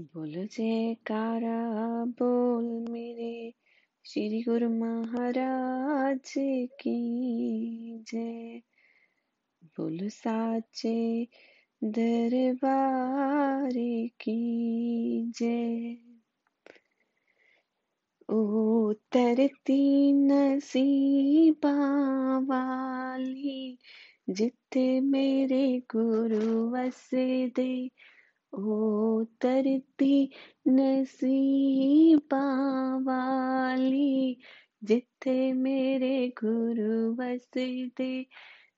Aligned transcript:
बोल 0.00 0.32
जयकारा, 0.32 2.04
बोल 2.04 2.92
मेरे 2.92 3.54
श्री 4.04 4.42
गुरु 4.42 4.70
महाराज 4.70 6.34
की 6.80 8.04
जय। 8.08 8.62
बोल 9.64 10.08
साचे 10.08 11.28
दरबार 11.84 13.72
की 14.20 15.32
जय। 15.36 15.96
ओ 18.30 18.92
तरती 18.92 20.12
नसीबा 20.12 21.74
वाली 22.38 23.78
जिथे 24.30 25.00
मेरे 25.00 25.82
गुरु 25.96 26.70
वसदे 26.70 27.90
ओ 28.52 29.24
तरती 29.24 30.30
नसीबा 30.68 32.42
वाली, 32.98 34.36
जिथे 34.84 35.52
मेरे 35.52 36.32
गुरु 36.44 37.14
वसदे, 37.14 38.26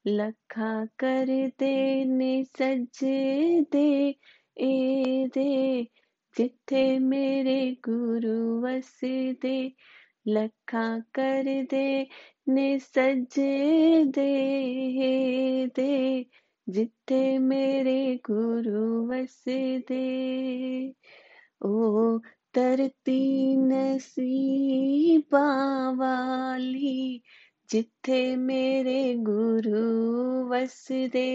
लखा 0.07 0.85
कर 0.85 1.27
दे 1.61 2.05
ने 2.05 2.45
सजदे 2.45 4.15
एदे 4.61 5.87
जिथे 6.37 6.99
मेरे 6.99 7.77
गुरु 7.89 8.61
वसदे, 8.61 9.73
लखा 10.29 10.99
कर 10.99 11.67
दे 11.71 12.09
ने 12.49 12.79
सजदे 12.79 14.05
दे। 15.67 16.25
जिते 16.69 17.39
मेरे 17.39 18.17
गुरु 18.31 19.07
वसदे 19.09 20.05
ओ 21.65 22.19
तरती 22.55 23.57
नसीबा 23.57 25.47
वाली 25.91 27.23
जिथे 27.71 28.37
मेरे 28.37 29.15
गुरु 29.15 29.85
वसदे 30.49 31.31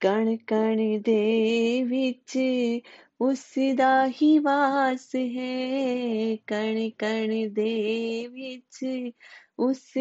कण 0.00 0.36
कण 0.36 0.76
दे 1.00 1.82
विच 1.84 2.36
उस 3.20 3.54
दा 3.76 4.04
ही 4.04 4.38
वास 4.38 5.12
है, 5.16 6.36
कण 6.36 6.88
कण 7.00 7.28
दे 7.52 7.72
विच 8.28 8.84
उस 9.58 9.94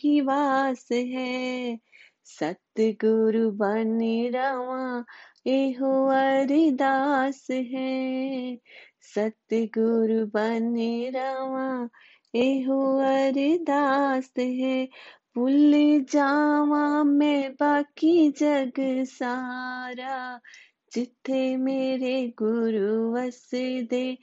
ही 0.00 0.20
वास 0.20 0.88
है। 0.92 1.78
सतगुरु 2.24 3.50
बन 3.50 4.00
रवा, 4.34 5.04
एहो 5.46 6.06
अरदास 6.06 7.46
है। 7.50 8.58
सतगुरु 9.00 10.26
बन 10.26 10.76
रवा, 11.16 11.88
एहो 12.34 12.98
अरदास 12.98 14.32
है। 14.38 14.88
भूल 15.38 15.72
जावा 16.12 17.04
मैं 17.04 17.52
बाकी 17.52 18.30
जग 18.30 18.72
सारा, 19.04 20.40
जिथे 20.94 21.56
मेरे 21.56 22.34
गुरु 22.38 23.12
वसदे 23.12 24.18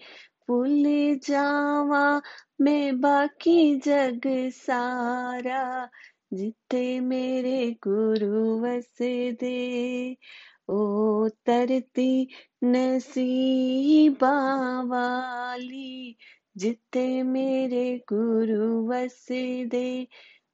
भूल 0.49 0.83
जावा 1.27 2.21
मैं 2.61 3.01
बाकी 3.01 3.75
जग 3.75 4.21
सारा। 4.49 5.89
जिते 6.33 6.99
मेरे 6.99 7.75
गुरु 7.87 8.61
वसे 8.61 9.31
दे, 9.31 10.17
ओ 10.69 11.27
तरती 11.27 12.27
नसीबा 12.63 14.33
वाली। 14.81 16.17
जिते 16.57 17.23
मेरे 17.23 18.01
गुरु 18.13 18.87
वसे 18.87 19.65
दे, 19.65 20.07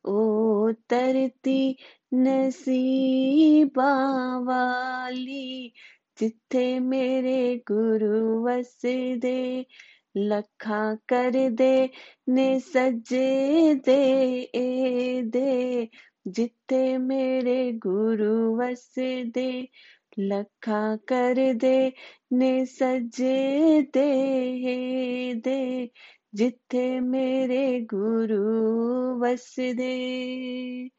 ओ 0.06 0.72
तरती 0.72 1.78
नसीबा 2.14 3.94
वाली। 4.38 5.74
जिथे 6.20 6.80
मेरे 6.80 7.64
गुरु 7.72 8.44
वसदे 8.44 9.66
लखा 10.18 10.96
कर 10.96 11.50
दे, 11.50 11.90
ने 12.30 12.60
सजे 12.60 13.76
दे, 13.76 14.32
ए 14.56 15.22
दे। 15.26 15.90
जिते 16.28 16.98
मेरे 16.98 17.72
गुरु 17.72 18.56
वस 18.56 18.96
दे, 19.00 19.70
लखा 20.20 20.96
कर 20.96 21.54
दे, 21.54 21.94
ने 22.34 22.66
सजे 22.66 23.82
दे, 23.82 24.10
ए 24.66 25.34
दे। 25.36 25.90
जिथे 26.36 27.00
मेरे 27.00 27.82
गुरु 27.82 28.46
वस 29.20 29.56
दे 29.60 30.90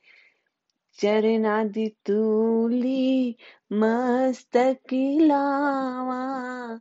चरना 1.00 1.64
दी 1.64 1.88
तूली 1.88 3.36
मस्तक 3.72 4.82
लावा। 5.20 6.80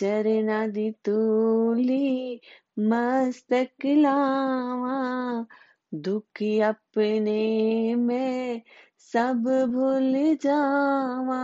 चरणादि 0.00 0.90
तूली 0.90 2.40
मस्तक 2.78 3.86
लावा, 3.86 5.46
दुखी 5.94 6.60
अपने 6.60 7.94
में 7.94 8.62
सब 8.98 9.68
भूल 9.72 10.36
जावा, 10.42 11.42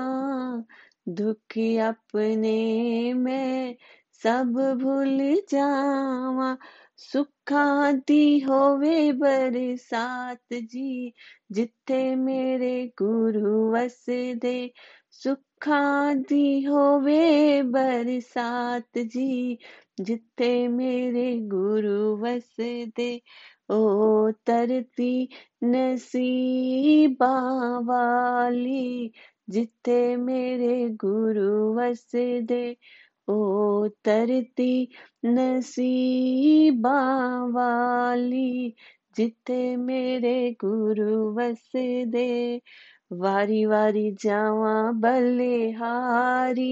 दुखी 1.09 1.77
अपने 1.77 3.13
में 3.15 3.77
सब 4.23 4.79
भूल 4.83 5.19
जावा। 5.51 6.57
सुखाती 6.97 8.41
होवे 8.41 9.13
बरसात 9.13 10.55
जी, 10.55 11.13
जिथे 11.53 12.17
मेरे 12.17 12.93
गुरु 12.99 13.73
वसदे 13.73 14.73
ਸੁੱਖਾਂ 15.16 16.16
ਦੀ 16.16 16.66
ਹੋਵੇ 16.66 17.62
ਬਰਸਾਤ 17.62 19.00
ਜੀ 19.00 19.58
ਜਿੱਥੇ 20.02 20.68
ਮੇਰੇ 20.68 21.48
ਗੁਰੂ 21.48 22.18
ਵਸਦੇ 22.18 23.22
ਓ 23.72 24.32
ਤਰਤੀ 24.46 25.28
ਨਸੀਬਾਂ 25.66 27.82
ਵਾਲੀ 27.82 29.12
ਜਿੱਥੇ 29.50 30.16
ਮੇਰੇ 30.16 30.90
ਗੁਰੂ 30.90 31.74
ਵਸਦੇ 31.74 32.76
ਓ 33.30 33.88
ਤਰਤੀ 34.04 34.88
ਨਸੀਬਾਂ 35.26 37.48
ਵਾਲੀ 37.48 38.74
ਜਿੱਥੇ 39.16 39.76
ਮੇਰੇ 39.76 40.56
ਗੁਰੂ 40.60 41.34
ਵਸਦੇ 41.34 42.60
वारी 43.11 43.65
वारी 43.67 44.13
जावा 44.13 44.93
बल्लेहारी 44.93 46.65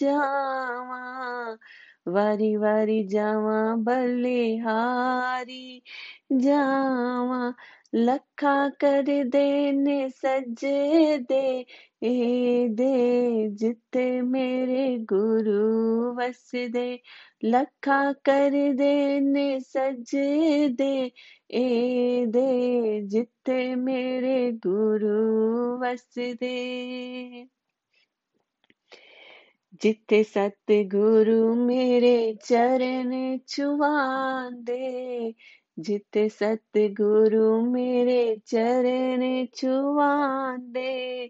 जावा। 0.00 0.98
वारी 2.08 2.56
वारी 2.56 3.02
जावा 3.08 3.76
बल्लेहारी 3.76 5.82
जावा। 6.32 7.52
लखा 7.94 8.68
कर 8.82 9.02
देने 9.30 10.08
सज 10.10 10.60
दे 11.28 11.66
ए 12.04 12.68
दे, 12.72 13.50
जिते 13.50 14.04
मेरे 14.22 14.98
गुरु 15.12 16.14
वस 16.18 16.50
दे 16.74 16.88
लखा 17.44 18.00
कर 18.28 18.50
देने 18.76 19.48
सज 19.60 20.12
दे 20.78 20.92
ए 21.52 22.26
दे, 22.34 23.02
जिते 23.08 23.76
मेरे 23.76 24.52
गुरु 24.66 25.18
वस 25.84 26.08
दे 26.18 27.46
जिते 29.82 30.22
सतगुरु 30.24 31.54
मेरे 31.54 32.16
चरण 32.44 33.12
छुआ 33.48 33.90
दे 34.50 35.30
ਜਿੱਥੇ 35.79 36.29
ਸਤਿਗੁਰੂ 36.29 37.61
ਮੇਰੇ 37.61 38.35
ਚਰਨ 38.45 39.45
ਛੁਆਂਦੇ 39.53 41.29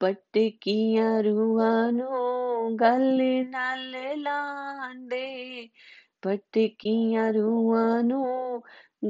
ਪਟਕੀਆਂ 0.00 1.22
ਰੂਹਾਂ 1.22 1.92
ਨੂੰ 1.92 2.76
ਗਲ 2.76 3.22
ਨਾਲ 3.48 4.18
ਲਾਂਦੇ 4.18 5.68
ਪਟਕੀਆਂ 6.22 7.32
ਰੂਹਾਂ 7.32 8.02
ਨੂੰ 8.02 8.62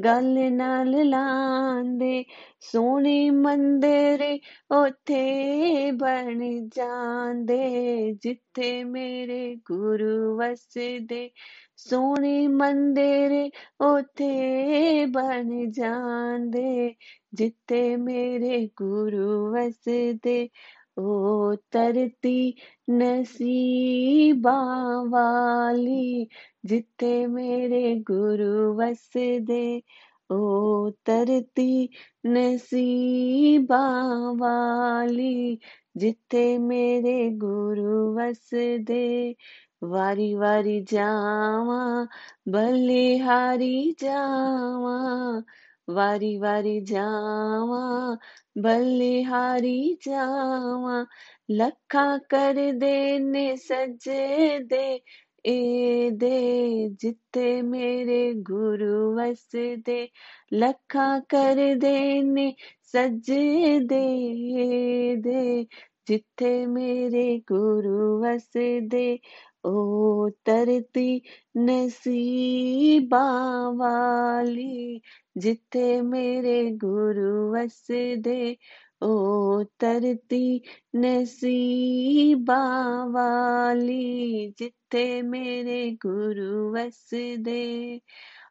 ਗਲ 0.05 0.53
ਨਾਲ 0.53 1.09
ਲਾਂਦੇ 1.09 2.25
ਸੋਹਣੇ 2.61 3.31
ਮੰਦਰ 3.31 4.39
ਉਥੇ 4.71 5.91
ਬਣ 5.91 6.41
ਜਾਂਦੇ 6.69 8.13
ਜਿੱਥੇ 8.13 8.85
ਮੇਰੇ 8.85 9.57
ਗੁਰੂ 9.57 10.37
ਵਸਦੇ 10.37 11.31
ਸੋਹਣੇ 11.83 12.49
ਮੰਦਰ 12.49 13.51
ਉਥੇ 13.81 15.07
ਬਣ 15.07 15.71
ਜਾਂਦੇ 15.71 16.95
ਜਿੱਥੇ 17.35 17.97
ਮੇਰੇ 17.97 18.71
ਗੁਰੂ 18.77 19.53
ਵਸਦੇ 19.53 20.49
ओ 20.99 21.55
तरती 21.75 22.55
नसीबा 22.91 24.55
वाली 25.09 26.29
जिथे 26.65 27.27
मेरे 27.27 27.95
गुरु 28.01 28.75
वसदे 28.75 29.83
ओ 30.31 30.91
तरती 31.07 31.91
नसीबा 32.27 33.83
वाली 34.33 35.59
जिथे 35.98 36.58
मेरे 36.60 37.30
गुरु 37.30 38.16
वसदे 38.16 39.36
वारी 39.84 40.36
वारी 40.36 40.82
जावा, 40.82 42.08
बलिहारी 42.48 43.96
जावा, 44.02 44.98
वारी 45.90 46.38
वारी 46.38 46.82
जावा, 46.82 48.18
बलिहारी 48.58 49.98
जावा, 50.08 51.06
लखा 51.52 52.18
कर 52.18 52.72
देने 52.72 53.58
सजदे 55.46 55.52
एदे 55.52 56.90
जिथे 56.90 57.62
मेरे 57.62 58.34
गुरु 58.34 59.16
वस 59.16 59.52
दे 59.56 60.10
लखा 60.54 61.20
कर 61.20 61.76
देने 61.76 62.56
सज 62.84 63.32
दे। 63.90 65.16
दे 65.22 65.64
जिथे 66.08 66.66
मेरे 66.66 67.38
गुरु 67.52 68.20
वसदे, 68.22 69.20
ओ 69.66 70.30
तरती 70.30 71.22
नसीबा 71.58 73.24
वाली। 73.70 75.02
जिथे 75.38 76.02
मेरे 76.02 76.72
गुरु 76.72 77.52
वसदे 77.52 78.52
ओ 78.52 78.93
तरती 79.80 80.62
नसीबा 80.96 82.58
वाली, 83.06 84.54
जिथे 84.60 85.22
मेरे 85.22 85.92
गुरु 85.92 86.72
वसदे 86.72 88.02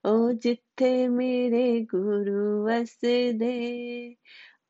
ओ 0.07 0.33
जिथे 0.33 1.09
मेरे 1.09 1.81
गुरु 1.81 2.65
वसदे 2.65 3.57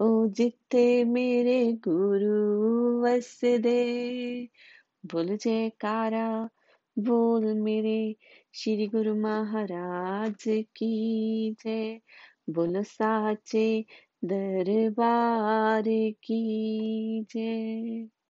ओ 0.00 0.26
जिथे 0.26 1.04
मेरे 1.04 1.72
गुरु 1.72 3.02
वसदे 3.02 4.48
बोल 5.12 5.36
जयकारा, 5.36 6.48
बोल 6.98 7.44
मेरे 7.54 8.16
श्री 8.54 8.86
गुरु 8.86 9.14
महाराज 9.14 10.44
की 10.48 11.56
जय। 11.64 12.00
बोल 12.50 12.82
साचे 12.82 13.84
दरबार 14.22 15.84
की 16.24 16.38
जय 17.30 18.08